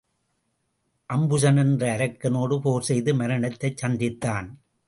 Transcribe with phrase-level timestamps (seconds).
[1.09, 4.49] அம்புசன் என்ற அரக்கனோடு போர் செய்து மரணத்தைச் சந்தித்தான்.